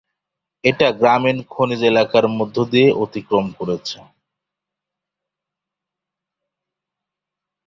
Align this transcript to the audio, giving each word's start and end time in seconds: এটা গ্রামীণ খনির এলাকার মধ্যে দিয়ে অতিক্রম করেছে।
এটা 0.63 0.87
গ্রামীণ 0.99 1.37
খনির 1.49 1.81
এলাকার 1.83 2.25
মধ্যে 2.37 2.63
দিয়ে 2.71 2.89
অতিক্রম 3.03 3.45
করেছে। 3.59 3.97